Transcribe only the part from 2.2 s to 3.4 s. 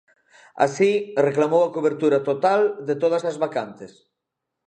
"total" de todas as